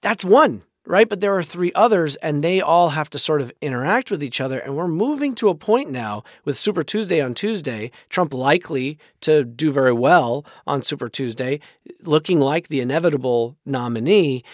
that's 0.00 0.24
one, 0.24 0.62
right? 0.86 1.08
But 1.08 1.20
there 1.20 1.36
are 1.36 1.42
three 1.42 1.72
others, 1.74 2.14
and 2.16 2.44
they 2.44 2.60
all 2.60 2.90
have 2.90 3.10
to 3.10 3.18
sort 3.18 3.40
of 3.40 3.52
interact 3.60 4.12
with 4.12 4.22
each 4.22 4.40
other. 4.40 4.60
And 4.60 4.76
we're 4.76 4.86
moving 4.86 5.34
to 5.36 5.48
a 5.48 5.56
point 5.56 5.90
now 5.90 6.22
with 6.44 6.56
Super 6.56 6.84
Tuesday 6.84 7.20
on 7.20 7.34
Tuesday, 7.34 7.90
Trump 8.08 8.32
likely 8.32 8.96
to 9.22 9.42
do 9.42 9.72
very 9.72 9.92
well 9.92 10.46
on 10.68 10.84
Super 10.84 11.08
Tuesday, 11.08 11.58
looking 12.02 12.38
like 12.38 12.68
the 12.68 12.80
inevitable 12.80 13.56
nominee 13.66 14.44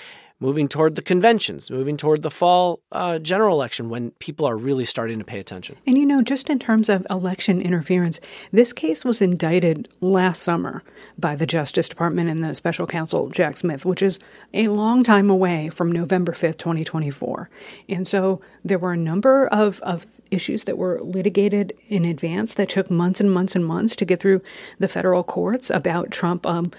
moving 0.43 0.67
toward 0.67 0.97
the 0.97 1.03
conventions, 1.03 1.71
moving 1.71 1.97
toward 1.97 2.23
the 2.23 2.31
fall 2.31 2.81
uh, 2.91 3.21
general 3.21 3.55
election 3.55 3.89
when 3.89 4.11
people 4.19 4.45
are 4.45 4.57
really 4.57 4.85
starting 4.85 5.21
to 5.21 5.25
pay 5.25 5.39
attention. 5.39 5.77
And 5.87 5.97
you 5.97 6.05
know, 6.05 6.21
just 6.21 6.51
in 6.51 6.59
terms 6.59 6.89
of 6.89 7.07
election 7.09 7.61
interference, 7.61 8.19
this 8.51 8.73
case 8.73 9.05
was 9.05 9.23
indicted 9.23 9.89
last 10.01 10.43
summer 10.43 10.83
by 11.17 11.37
the 11.37 11.47
Justice 11.47 11.89
Department 11.89 12.29
and 12.29 12.43
the 12.43 12.55
special 12.55 12.89
counsel 12.89 13.29
Jack 13.29 13.57
Smith, 13.57 13.85
which 13.85 14.03
is 14.03 14.19
a 14.53 14.67
long 14.67 15.05
time 15.05 15.31
away 15.31 15.69
from 15.69 15.93
November 15.93 16.33
5th, 16.33 16.59
2024. 16.59 17.49
And 17.89 18.09
so 18.09 18.41
there 18.65 18.79
were 18.81 18.93
a 18.93 18.97
number 18.97 19.47
of, 19.47 19.81
of 19.83 20.21
issues 20.33 20.65
that 20.65 20.77
were 20.77 21.01
litigated 21.01 21.73
in 21.89 22.05
advance 22.05 22.55
that 22.55 22.69
took 22.69 22.91
months 22.91 23.21
and 23.21 23.31
months 23.31 23.55
and 23.55 23.65
months 23.65 23.95
to 23.95 24.05
get 24.05 24.19
through 24.19 24.43
the 24.81 24.89
federal 24.89 25.23
courts 25.23 25.71
about 25.71 26.11
Trump. 26.11 26.45
Um, 26.45 26.73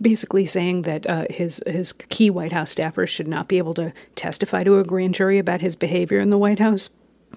basically 0.00 0.46
saying 0.46 0.82
that 0.82 1.06
uh, 1.08 1.26
his 1.30 1.62
his 1.66 1.92
key 1.92 2.30
White 2.30 2.52
House 2.52 2.74
staffers 2.74 3.08
should 3.08 3.28
not 3.28 3.48
be 3.48 3.58
able 3.58 3.74
to 3.74 3.92
testify 4.14 4.62
to 4.62 4.78
a 4.78 4.84
grand 4.84 5.14
jury 5.14 5.38
about 5.38 5.60
his 5.60 5.76
behavior 5.76 6.18
in 6.20 6.30
the 6.30 6.38
White 6.38 6.58
House 6.58 6.90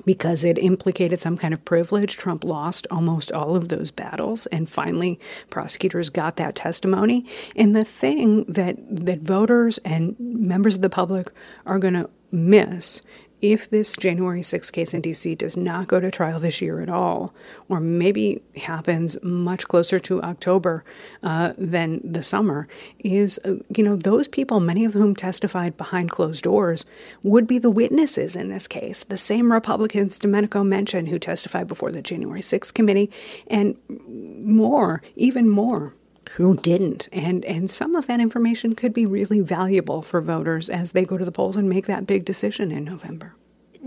because 0.05 0.43
it 0.43 0.57
implicated 0.57 1.19
some 1.19 1.37
kind 1.37 1.53
of 1.53 1.65
privilege. 1.65 2.17
Trump 2.17 2.43
lost 2.43 2.87
almost 2.91 3.31
all 3.31 3.55
of 3.55 3.69
those 3.69 3.91
battles, 3.91 4.45
and 4.47 4.69
finally, 4.69 5.19
prosecutors 5.49 6.09
got 6.09 6.35
that 6.35 6.55
testimony. 6.55 7.25
And 7.55 7.75
the 7.75 7.85
thing 7.85 8.43
that 8.45 8.75
that 8.89 9.21
voters 9.21 9.77
and 9.79 10.15
members 10.19 10.75
of 10.75 10.81
the 10.81 10.89
public 10.89 11.31
are 11.65 11.79
going 11.79 11.95
to 11.95 12.09
miss 12.31 13.01
if 13.41 13.69
this 13.69 13.95
January 13.95 14.41
6th 14.41 14.71
case 14.71 14.93
in 14.93 15.01
DC 15.01 15.37
does 15.37 15.55
not 15.55 15.87
go 15.87 15.99
to 15.99 16.09
trial 16.09 16.39
this 16.39 16.61
year 16.61 16.81
at 16.81 16.89
all, 16.89 17.33
or 17.69 17.79
maybe 17.79 18.41
happens 18.63 19.17
much 19.21 19.67
closer 19.67 19.99
to 19.99 20.21
October 20.23 20.83
uh, 21.21 21.53
than 21.57 22.01
the 22.03 22.23
summer, 22.23 22.67
is, 22.99 23.39
uh, 23.45 23.55
you 23.75 23.83
know, 23.83 23.95
those 23.95 24.27
people, 24.27 24.59
many 24.59 24.85
of 24.85 24.93
whom 24.93 25.15
testified 25.15 25.77
behind 25.77 26.09
closed 26.09 26.43
doors, 26.43 26.85
would 27.21 27.45
be 27.45 27.59
the 27.59 27.69
witnesses 27.69 28.35
in 28.35 28.49
this 28.49 28.67
case. 28.67 29.03
The 29.03 29.17
same 29.17 29.51
Republicans 29.51 30.17
Domenico 30.17 30.63
mentioned 30.63 31.09
who 31.09 31.19
testified 31.19 31.67
before 31.67 31.91
the 31.91 32.01
January 32.01 32.41
6th 32.41 32.73
committee, 32.73 33.11
and 33.47 33.77
more, 33.87 35.03
even 35.15 35.49
more 35.49 35.93
who 36.29 36.57
didn't. 36.57 37.09
And, 37.11 37.43
and 37.45 37.69
some 37.69 37.95
of 37.95 38.07
that 38.07 38.19
information 38.19 38.73
could 38.73 38.93
be 38.93 39.05
really 39.05 39.39
valuable 39.39 40.01
for 40.01 40.21
voters 40.21 40.69
as 40.69 40.91
they 40.91 41.05
go 41.05 41.17
to 41.17 41.25
the 41.25 41.31
polls 41.31 41.55
and 41.55 41.69
make 41.69 41.85
that 41.87 42.07
big 42.07 42.25
decision 42.25 42.71
in 42.71 42.83
November. 42.83 43.35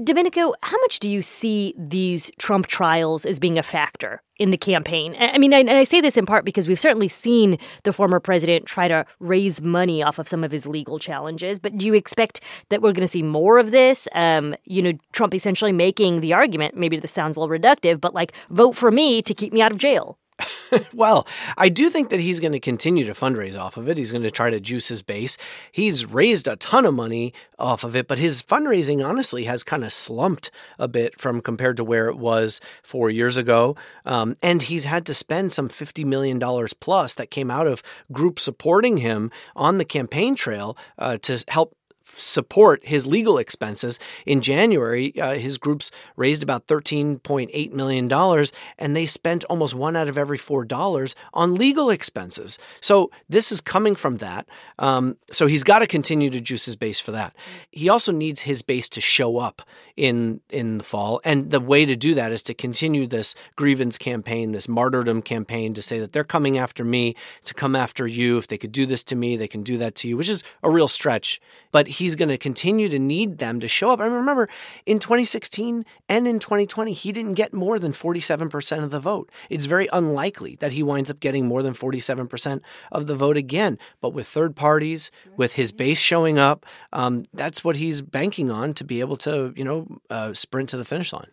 Domenico, 0.05 0.55
how 0.63 0.77
much 0.83 1.01
do 1.01 1.11
you 1.11 1.21
see 1.21 1.75
these 1.77 2.31
Trump 2.39 2.69
trials 2.69 3.27
as 3.27 3.39
being 3.39 3.59
a 3.59 3.63
factor 3.63 4.23
in 4.39 4.51
the 4.51 4.57
campaign? 4.57 5.17
I 5.19 5.37
mean, 5.37 5.53
and 5.53 5.69
I 5.69 5.85
say 5.85 6.01
this 6.01 6.17
in 6.17 6.27
part 6.27 6.45
because 6.45 6.69
we've 6.69 6.79
certainly 6.79 7.09
seen 7.09 7.59
the 7.83 7.93
former 7.93 8.21
president 8.21 8.67
try 8.67 8.89
to 8.89 9.05
raise 9.19 9.61
money 9.61 10.03
off 10.03 10.19
of 10.19 10.29
some 10.29 10.45
of 10.45 10.53
his 10.53 10.67
legal 10.67 10.99
challenges. 10.99 11.59
But 11.59 11.77
do 11.77 11.85
you 11.85 11.95
expect 11.95 12.41
that 12.69 12.83
we're 12.83 12.93
going 12.93 13.03
to 13.03 13.09
see 13.09 13.23
more 13.23 13.59
of 13.59 13.73
this? 13.73 14.09
Um, 14.15 14.55
you 14.65 14.81
know, 14.81 14.93
Trump 15.13 15.35
essentially 15.35 15.73
making 15.73 16.21
the 16.21 16.33
argument, 16.33 16.77
maybe 16.77 16.97
this 16.97 17.13
sounds 17.13 17.37
a 17.37 17.41
little 17.41 17.55
reductive, 17.55 18.01
but 18.01 18.15
like, 18.15 18.33
vote 18.49 18.77
for 18.77 18.91
me 18.91 19.23
to 19.23 19.35
keep 19.35 19.53
me 19.53 19.61
out 19.61 19.73
of 19.73 19.79
jail. 19.79 20.19
well, 20.95 21.27
I 21.57 21.69
do 21.69 21.91
think 21.91 22.11
that 22.11 22.21
he's 22.21 22.41
going 22.41 22.53
to 22.53 22.61
continue 22.61 23.05
to 23.07 23.13
fundraise 23.13 23.59
off 23.59 23.77
of 23.77 23.89
it. 23.89 23.97
He's 23.97 24.13
going 24.13 24.23
to 24.23 24.31
try 24.31 24.51
to 24.51 24.61
juice 24.61 24.89
his 24.89 25.03
base. 25.03 25.37
He's 25.73 26.07
raised 26.07 26.47
a 26.47 26.57
ton 26.57 26.87
of 26.87 26.95
money 26.95 27.33
off 27.59 27.85
of 27.85 27.97
it, 27.97 28.09
but 28.09 28.19
his 28.19 28.43
fundraising 28.43 29.05
honestly 29.05 29.45
has 29.45 29.65
kind 29.65 29.85
of 29.85 29.93
slumped 29.93 30.51
a 30.79 30.89
bit 30.89 31.21
from 31.21 31.41
compared 31.41 31.77
to 31.77 31.85
where 31.85 32.09
it 32.09 32.17
was 32.17 32.61
four 32.83 33.11
years 33.11 33.37
ago. 33.37 33.77
Um, 34.05 34.37
and 34.43 34.63
he's 34.63 34.85
had 34.85 35.07
to 35.07 35.15
spend 35.15 35.53
some 35.53 35.69
$50 35.69 36.05
million 36.05 36.41
plus 36.81 37.15
that 37.15 37.31
came 37.31 37.51
out 37.51 37.67
of 37.67 37.83
groups 38.13 38.43
supporting 38.43 38.99
him 38.99 39.31
on 39.57 39.79
the 39.79 39.85
campaign 39.85 40.35
trail 40.35 40.77
uh, 40.99 41.19
to 41.19 41.45
help 41.49 41.75
support 42.17 42.85
his 42.85 43.07
legal 43.07 43.39
expenses. 43.39 43.99
In 44.27 44.41
January, 44.41 45.19
uh, 45.21 45.35
his 45.35 45.59
groups 45.59 45.91
raised 46.17 46.43
about 46.43 46.67
$13.8 46.67 47.73
million, 47.73 48.47
and 48.79 48.97
they 48.97 49.07
spent 49.07 49.45
almost 49.45 49.75
one 49.75 49.97
out 49.97 50.09
of 50.09 50.19
every 50.19 50.39
four 50.39 50.65
dollars 50.65 51.15
on 51.35 51.55
legal 51.55 51.91
expenses. 51.91 52.59
So 52.81 53.11
this 53.29 53.53
is 53.53 53.61
coming 53.61 53.95
from 53.95 54.19
that. 54.19 54.47
Um, 54.79 55.17
so 55.31 55.47
he's 55.47 55.65
got 55.65 55.81
to 55.81 55.87
continue 55.87 56.31
to 56.31 56.41
juice 56.41 56.65
his 56.65 56.77
base 56.77 57.01
for 57.01 57.13
that. 57.13 57.35
He 57.71 57.89
also 57.89 58.13
needs 58.13 58.43
his 58.43 58.63
base 58.63 58.89
to 58.91 59.01
show 59.01 59.39
up 59.39 59.63
in 60.01 60.41
in 60.49 60.79
the 60.79 60.85
fall, 60.85 61.21
and 61.25 61.51
the 61.51 61.61
way 61.61 61.85
to 61.85 61.95
do 61.95 62.15
that 62.15 62.33
is 62.33 62.43
to 62.45 62.55
continue 62.55 63.07
this 63.07 63.35
grievance 63.55 63.99
campaign, 63.99 64.53
this 64.53 64.67
martyrdom 64.67 65.21
campaign, 65.21 65.75
to 65.75 65.83
say 65.83 66.01
that 66.01 66.15
they're 66.15 66.25
coming 66.25 66.57
after 66.57 66.83
me, 66.85 67.15
to 67.45 67.53
come 67.53 67.77
after 67.77 68.07
you. 68.07 68.39
If 68.39 68.47
they 68.47 68.57
could 68.57 68.73
do 68.73 68.87
this 68.87 69.05
to 69.05 69.15
me, 69.15 69.37
they 69.37 69.47
can 69.47 69.63
do 69.63 69.77
that 69.77 69.95
to 69.97 70.09
you, 70.09 70.17
which 70.17 70.31
is 70.31 70.43
a 70.63 70.71
real 70.71 70.89
stretch. 70.89 71.39
But 71.71 71.87
he's 71.87 72.17
going 72.17 72.31
to 72.31 72.39
continue 72.39 72.89
to 72.89 72.99
need 72.99 73.39
them 73.39 73.61
to 73.61 73.69
show 73.69 73.91
up. 73.91 74.01
I 74.01 74.07
remember 74.07 74.49
in 74.87 75.01
2016 75.01 75.85
and 76.09 76.27
in 76.27 76.39
2020, 76.39 76.95
he 76.95 77.13
didn't 77.13 77.35
get 77.35 77.53
more 77.53 77.79
than 77.79 77.93
47% 77.93 78.83
of 78.83 78.91
the 78.91 79.01
vote. 79.01 79.31
It's 79.51 79.67
very 79.67 79.87
unlikely 79.93 80.57
that 80.61 80.73
he 80.73 80.83
winds 80.83 81.11
up 81.11 81.21
getting 81.21 81.47
more 81.47 81.63
than 81.63 81.75
47% 81.75 82.63
of 82.91 83.07
the 83.07 83.15
vote 83.15 83.37
again. 83.37 83.79
But 84.01 84.15
with 84.15 84.27
third 84.27 84.57
parties, 84.57 85.11
with 85.37 85.55
his 85.55 85.73
base 85.73 85.99
showing 85.99 86.39
up, 86.39 86.65
um, 86.95 87.25
that's 87.35 87.63
what 87.63 87.77
he's 87.77 88.01
banking 88.01 88.51
on 88.51 88.73
to 88.75 88.85
be 88.85 89.01
able 89.01 89.17
to, 89.19 89.53
you 89.55 89.63
know, 89.63 89.87
uh, 90.09 90.33
sprint 90.35 90.69
to 90.71 90.77
the 90.77 90.85
finish 90.85 91.13
line. 91.13 91.29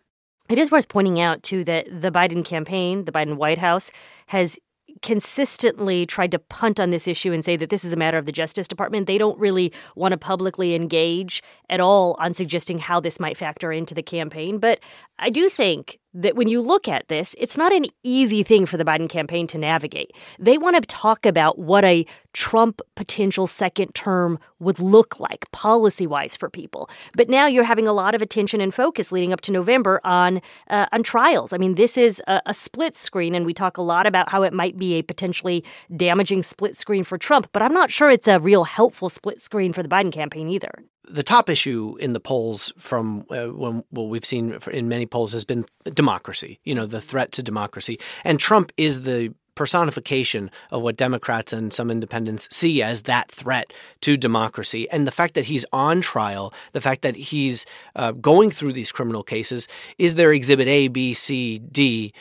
It 0.48 0.58
is 0.58 0.70
worth 0.70 0.88
pointing 0.88 1.20
out, 1.20 1.42
too, 1.42 1.62
that 1.64 1.86
the 2.00 2.10
Biden 2.10 2.44
campaign, 2.44 3.04
the 3.04 3.12
Biden 3.12 3.36
White 3.36 3.58
House, 3.58 3.92
has 4.28 4.58
consistently 5.02 6.06
tried 6.06 6.30
to 6.32 6.38
punt 6.38 6.80
on 6.80 6.90
this 6.90 7.06
issue 7.06 7.32
and 7.32 7.44
say 7.44 7.56
that 7.56 7.70
this 7.70 7.84
is 7.84 7.92
a 7.92 7.96
matter 7.96 8.18
of 8.18 8.26
the 8.26 8.32
Justice 8.32 8.66
Department. 8.66 9.06
They 9.06 9.18
don't 9.18 9.38
really 9.38 9.72
want 9.94 10.12
to 10.12 10.18
publicly 10.18 10.74
engage 10.74 11.42
at 11.68 11.80
all 11.80 12.16
on 12.18 12.34
suggesting 12.34 12.78
how 12.78 12.98
this 12.98 13.20
might 13.20 13.36
factor 13.36 13.70
into 13.70 13.94
the 13.94 14.02
campaign. 14.02 14.58
But 14.58 14.80
I 15.18 15.30
do 15.30 15.48
think 15.48 15.98
that 16.14 16.36
when 16.36 16.48
you 16.48 16.60
look 16.60 16.88
at 16.88 17.08
this, 17.08 17.34
it's 17.38 17.56
not 17.56 17.72
an 17.72 17.86
easy 18.02 18.42
thing 18.42 18.66
for 18.66 18.76
the 18.76 18.84
Biden 18.84 19.08
campaign 19.08 19.46
to 19.48 19.58
navigate. 19.58 20.12
They 20.38 20.58
want 20.58 20.76
to 20.76 20.82
talk 20.82 21.26
about 21.26 21.58
what 21.58 21.84
a 21.84 22.06
Trump 22.32 22.80
potential 22.94 23.46
second 23.46 23.94
term 23.94 24.38
would 24.58 24.78
look 24.78 25.20
like 25.20 25.50
policy 25.52 26.06
wise 26.06 26.36
for 26.36 26.48
people. 26.48 26.88
But 27.16 27.28
now 27.28 27.46
you're 27.46 27.64
having 27.64 27.86
a 27.86 27.92
lot 27.92 28.14
of 28.14 28.22
attention 28.22 28.60
and 28.60 28.74
focus 28.74 29.12
leading 29.12 29.32
up 29.32 29.40
to 29.42 29.52
November 29.52 30.00
on 30.04 30.40
uh, 30.68 30.86
on 30.92 31.02
trials. 31.02 31.52
I 31.52 31.58
mean, 31.58 31.74
this 31.74 31.96
is 31.96 32.22
a, 32.26 32.40
a 32.46 32.54
split 32.54 32.96
screen, 32.96 33.34
and 33.34 33.44
we 33.44 33.54
talk 33.54 33.76
a 33.76 33.82
lot 33.82 34.06
about 34.06 34.30
how 34.30 34.42
it 34.42 34.52
might 34.52 34.76
be 34.76 34.94
a 34.94 35.02
potentially 35.02 35.64
damaging 35.94 36.42
split 36.42 36.76
screen 36.76 37.04
for 37.04 37.18
Trump. 37.18 37.48
But 37.52 37.62
I'm 37.62 37.74
not 37.74 37.90
sure 37.90 38.10
it's 38.10 38.28
a 38.28 38.40
real 38.40 38.64
helpful 38.64 39.08
split 39.08 39.40
screen 39.40 39.72
for 39.72 39.82
the 39.82 39.88
Biden 39.88 40.12
campaign 40.12 40.48
either 40.48 40.70
the 41.04 41.22
top 41.22 41.48
issue 41.48 41.96
in 42.00 42.12
the 42.12 42.20
polls 42.20 42.72
from 42.76 43.24
uh, 43.30 43.46
when 43.46 43.84
what 43.90 44.08
we've 44.08 44.24
seen 44.24 44.58
in 44.70 44.88
many 44.88 45.06
polls 45.06 45.32
has 45.32 45.44
been 45.44 45.64
democracy. 45.94 46.60
You 46.64 46.74
know, 46.74 46.86
the 46.86 47.00
threat 47.00 47.32
to 47.32 47.42
democracy, 47.42 47.98
and 48.24 48.38
Trump 48.38 48.72
is 48.76 49.02
the 49.02 49.34
personification 49.58 50.52
of 50.70 50.82
what 50.82 50.96
Democrats 50.96 51.52
and 51.52 51.72
some 51.72 51.90
independents 51.90 52.46
see 52.48 52.80
as 52.80 53.02
that 53.02 53.28
threat 53.28 53.72
to 54.00 54.16
democracy. 54.16 54.88
And 54.90 55.04
the 55.04 55.10
fact 55.10 55.34
that 55.34 55.46
he's 55.46 55.66
on 55.72 56.00
trial, 56.00 56.54
the 56.70 56.80
fact 56.80 57.02
that 57.02 57.16
he's 57.16 57.66
uh, 57.96 58.12
going 58.12 58.52
through 58.52 58.72
these 58.72 58.92
criminal 58.92 59.24
cases, 59.24 59.66
is 59.98 60.14
there 60.14 60.32
exhibit 60.32 60.68
A, 60.68 60.86
B, 60.86 61.12
C, 61.12 61.58
D 61.58 62.12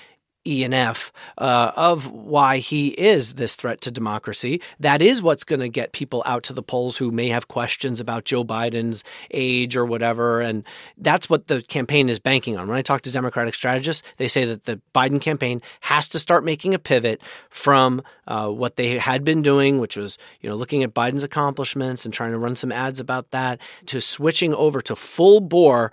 E 0.48 0.64
and 0.64 0.74
F 0.74 1.12
uh, 1.38 1.72
of 1.76 2.12
why 2.12 2.58
he 2.58 2.90
is 2.90 3.36
this 3.36 3.56
threat 3.56 3.82
to 3.82 3.92
democracy. 3.92 4.62
That 4.80 5.02
is 5.02 5.22
what's 5.22 5.44
going 5.44 5.60
to 5.60 5.70
get 5.70 5.92
people 5.92 6.24
out 6.26 6.44
to 6.44 6.54
the 6.54 6.64
polls 6.64 6.98
who 6.98 7.12
may 7.12 7.28
have 7.30 7.48
questions 7.48 8.00
about 8.00 8.26
Joe 8.26 8.44
Biden's 8.44 9.04
age 9.32 9.76
or 9.76 9.86
whatever. 9.86 10.40
And 10.42 10.64
that's 10.98 11.30
what 11.30 11.48
the 11.48 11.62
campaign 11.62 12.10
is 12.10 12.20
banking 12.20 12.58
on. 12.58 12.68
When 12.68 12.78
I 12.78 12.82
talk 12.82 13.02
to 13.02 13.12
Democratic 13.12 13.54
strategists, 13.54 14.04
they 14.18 14.28
say 14.28 14.46
that 14.46 14.66
the 14.66 14.82
Biden 14.96 15.22
campaign 15.22 15.62
has 15.82 16.10
to 16.10 16.20
start 16.20 16.44
making 16.44 16.74
a 16.74 16.80
pivot 16.80 17.22
from 17.50 18.02
uh, 18.28 18.50
what 18.50 18.76
they 18.76 18.98
had 18.98 19.24
been 19.24 19.42
doing, 19.42 19.80
which 19.80 19.98
was 19.98 20.18
you 20.42 20.50
know 20.50 20.56
looking 20.56 20.84
at 20.84 20.94
Biden's 20.94 21.24
accomplishments 21.24 22.06
and 22.06 22.14
trying 22.14 22.32
to 22.32 22.40
run 22.40 22.56
some 22.56 22.72
ads 22.72 23.00
about 23.00 23.32
that, 23.32 23.60
to 23.88 24.02
switching 24.02 24.54
over 24.54 24.82
to 24.82 24.96
full 24.96 25.40
bore 25.40 25.92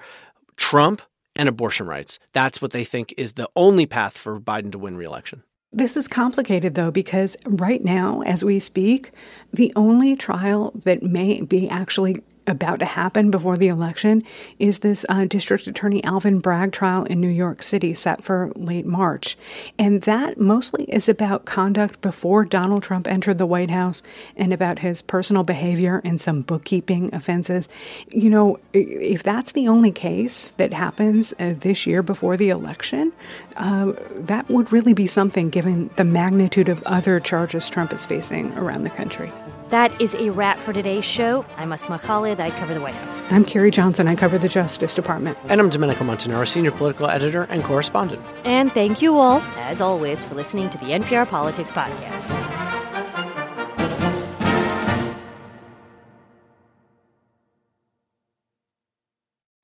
Trump 0.57 1.03
and 1.37 1.49
abortion 1.49 1.87
rights. 1.87 2.19
That's 2.33 2.63
what 2.63 2.73
they 2.73 2.85
think 2.85 3.15
is 3.17 3.33
the 3.33 3.49
only 3.57 3.87
path 3.87 4.17
for 4.17 4.41
Biden 4.41 4.73
to 4.73 4.79
win 4.79 4.97
reelection. 4.97 5.43
This 5.73 5.97
is 5.97 6.07
complicated, 6.07 6.77
though, 6.77 6.93
because 6.93 7.37
right 7.45 7.83
now, 7.83 8.21
as 8.21 8.45
we 8.45 8.61
speak, 8.61 9.11
the 9.53 9.73
only 9.75 10.15
trial 10.15 10.71
that 10.85 11.03
may 11.03 11.41
be 11.41 11.69
actually 11.69 12.23
about 12.47 12.79
to 12.81 12.85
happen 12.85 13.31
before 13.31 13.57
the 13.57 13.69
election 13.69 14.23
is 14.59 14.79
this 14.79 15.05
uh, 15.09 15.25
District 15.25 15.67
Attorney 15.67 16.03
Alvin 16.05 16.41
Bragg 16.41 16.73
trial 16.73 17.05
in 17.05 17.21
New 17.21 17.29
York 17.29 17.63
City 17.63 17.95
set 17.95 18.23
for 18.23 18.53
late 18.57 18.87
March. 18.87 19.37
And 19.79 20.03
that 20.03 20.39
mostly 20.39 20.85
is 20.85 21.09
about 21.09 21.45
conduct 21.45 22.01
before 22.01 22.45
Donald 22.45 22.83
Trump 22.83 23.09
entered 23.09 23.39
the 23.39 23.47
White 23.47 23.71
House 23.71 24.03
and 24.37 24.53
about 24.53 24.81
his 24.81 25.03
personal 25.03 25.43
behavior 25.43 26.01
and 26.05 26.21
some 26.21 26.43
bookkeeping 26.43 27.15
offenses. 27.15 27.69
You 28.09 28.31
know, 28.31 28.59
if 28.73 29.23
that's 29.23 29.53
the 29.53 29.69
only 29.69 29.93
case 29.93 30.53
that 30.53 30.73
happens 30.73 31.33
uh, 31.39 31.55
this 31.57 31.87
year 31.87 32.03
before 32.03 32.37
the 32.37 32.51
election, 32.51 33.13
uh, 33.57 33.93
that 34.11 34.49
would 34.49 34.73
really 34.73 34.95
be 34.95 35.07
something 35.07 35.51
given 35.51 35.91
the 35.97 36.05
magnitude 36.05 36.69
of 36.69 36.83
other 36.85 37.21
charges 37.21 37.69
Trump 37.69 37.93
is 37.93 38.07
facing 38.07 38.53
around 38.57 38.85
the 38.85 38.91
country. 38.91 39.33
That 39.75 40.01
is 40.01 40.15
a 40.15 40.31
wrap 40.31 40.59
for 40.59 40.73
today's 40.73 41.05
show. 41.05 41.45
I'm 41.57 41.73
Asma 41.73 41.99
Khalid. 41.99 42.39
I 42.39 42.51
cover 42.51 42.75
the 42.75 42.81
White 42.81 42.95
House. 42.95 43.33
I'm 43.33 43.45
Carrie 43.45 43.73
Johnson. 43.73 44.07
I 44.07 44.15
cover 44.15 44.39
the 44.39 44.49
Justice 44.49 44.95
Department. 44.95 45.37
And 45.49 45.61
I'm 45.61 45.69
Domenico 45.69 46.05
Montanaro, 46.05 46.47
senior 46.47 46.71
political 46.71 47.09
editor 47.09 47.49
and 47.51 47.61
correspondent. 47.65 48.23
And 48.45 48.71
thank 48.71 49.03
you 49.03 49.19
all, 49.19 49.41
as 49.57 49.81
always, 49.81 50.23
for 50.23 50.37
listening 50.37 50.71
to 50.71 50.79
the 50.79 50.93
NPR 50.93 51.29
Politics 51.29 51.73
Podcast. 51.73 52.31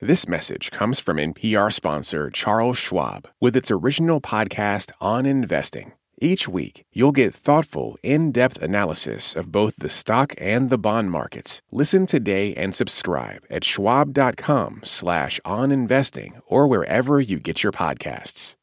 This 0.00 0.26
message 0.26 0.72
comes 0.72 0.98
from 0.98 1.18
NPR 1.18 1.72
sponsor 1.72 2.30
Charles 2.30 2.78
Schwab 2.78 3.28
with 3.40 3.56
its 3.56 3.70
original 3.70 4.20
podcast 4.20 4.90
on 5.00 5.24
investing. 5.24 5.92
Each 6.22 6.46
week, 6.46 6.84
you'll 6.92 7.12
get 7.12 7.34
thoughtful, 7.34 7.96
in 8.02 8.30
depth 8.30 8.60
analysis 8.60 9.34
of 9.34 9.50
both 9.50 9.76
the 9.76 9.88
stock 9.88 10.34
and 10.36 10.68
the 10.68 10.76
bond 10.76 11.10
markets. 11.10 11.62
Listen 11.72 12.04
today 12.04 12.54
and 12.54 12.74
subscribe 12.74 13.42
at 13.50 13.64
schwab.com 13.64 14.82
slash 14.84 15.40
on 15.46 15.70
investing 15.70 16.42
or 16.46 16.68
wherever 16.68 17.20
you 17.20 17.38
get 17.38 17.62
your 17.62 17.72
podcasts. 17.72 18.54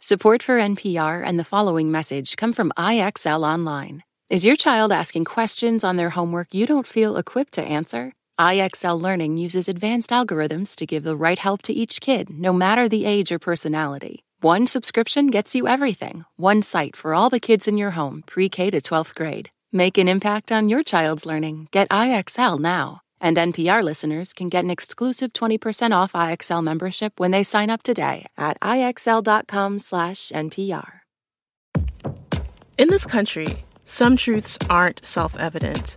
Support 0.00 0.42
for 0.42 0.58
NPR 0.58 1.22
and 1.24 1.38
the 1.38 1.44
following 1.44 1.92
message 1.92 2.36
come 2.36 2.52
from 2.52 2.72
IXL 2.76 3.46
Online. 3.46 4.02
Is 4.28 4.44
your 4.44 4.56
child 4.56 4.92
asking 4.92 5.26
questions 5.26 5.84
on 5.84 5.96
their 5.96 6.10
homework 6.10 6.52
you 6.52 6.66
don't 6.66 6.86
feel 6.86 7.16
equipped 7.16 7.54
to 7.54 7.62
answer? 7.62 8.12
IXL 8.38 9.00
Learning 9.00 9.36
uses 9.36 9.68
advanced 9.68 10.10
algorithms 10.10 10.74
to 10.76 10.86
give 10.86 11.04
the 11.04 11.16
right 11.16 11.38
help 11.38 11.62
to 11.62 11.72
each 11.72 12.00
kid, 12.00 12.30
no 12.30 12.52
matter 12.52 12.88
the 12.88 13.04
age 13.06 13.32
or 13.32 13.38
personality. 13.38 14.24
One 14.40 14.68
subscription 14.68 15.26
gets 15.28 15.56
you 15.56 15.66
everything. 15.66 16.24
One 16.36 16.62
site 16.62 16.94
for 16.94 17.12
all 17.12 17.28
the 17.28 17.40
kids 17.40 17.66
in 17.66 17.76
your 17.76 17.90
home, 17.90 18.22
pre 18.24 18.48
K 18.48 18.70
to 18.70 18.80
12th 18.80 19.16
grade. 19.16 19.50
Make 19.72 19.98
an 19.98 20.06
impact 20.06 20.52
on 20.52 20.68
your 20.68 20.84
child's 20.84 21.26
learning. 21.26 21.66
Get 21.72 21.88
IXL 21.88 22.60
now. 22.60 23.00
And 23.20 23.36
NPR 23.36 23.82
listeners 23.82 24.32
can 24.32 24.48
get 24.48 24.62
an 24.62 24.70
exclusive 24.70 25.32
20% 25.32 25.90
off 25.90 26.12
IXL 26.12 26.62
membership 26.62 27.18
when 27.18 27.32
they 27.32 27.42
sign 27.42 27.68
up 27.68 27.82
today 27.82 28.26
at 28.36 28.60
IXL.com/NPR. 28.60 30.92
In 32.78 32.90
this 32.90 33.06
country, 33.06 33.64
some 33.84 34.16
truths 34.16 34.56
aren't 34.70 35.04
self-evident. 35.04 35.96